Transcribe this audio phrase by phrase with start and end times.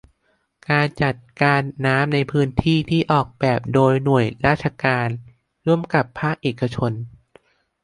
[0.69, 5.07] การจัดการน้ำในพื้นที่ ที่ออกแบบโดยหน่วยราชการ
[5.65, 6.91] ร่วมกับภาคเอกชน